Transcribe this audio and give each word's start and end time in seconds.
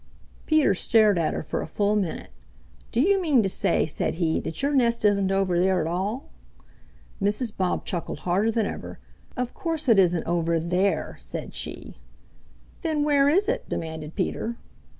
Peter 0.47 0.73
stared 0.73 1.19
at 1.19 1.35
her 1.35 1.43
for 1.43 1.61
a 1.61 1.67
full 1.67 1.95
minute. 1.95 2.31
"Do 2.91 2.99
you 3.01 3.21
mean 3.21 3.43
to 3.43 3.47
say," 3.49 3.85
said 3.85 4.15
he 4.15 4.39
"that 4.39 4.63
your 4.63 4.73
nest 4.73 5.05
isn't 5.05 5.31
over 5.31 5.59
there 5.59 5.79
at 5.79 5.85
all?" 5.85 6.29
Mrs. 7.21 7.55
Bob 7.55 7.85
chuckled 7.85 8.21
harder 8.21 8.49
than 8.49 8.65
ever. 8.65 8.97
"Of 9.37 9.53
course 9.53 9.87
it 9.87 9.99
isn't 9.99 10.25
over 10.25 10.59
there," 10.59 11.17
said 11.19 11.53
she. 11.53 11.97
"Then 12.81 13.03
where 13.03 13.29
is 13.29 13.47
it?" 13.47 13.69
demanded 13.69 14.15
Peter. 14.15 14.57